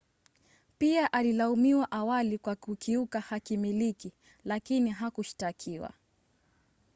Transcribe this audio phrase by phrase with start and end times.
[0.77, 4.11] pia alilaumiwa awali kwa kukiuka hakimiliki
[4.45, 5.93] lakini hakushtakiwa